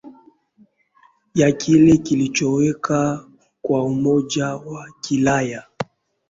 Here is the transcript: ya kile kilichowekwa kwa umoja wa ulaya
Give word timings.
ya 1.35 1.51
kile 1.51 1.97
kilichowekwa 1.97 3.29
kwa 3.61 3.83
umoja 3.83 4.55
wa 4.55 4.85
ulaya 5.11 5.63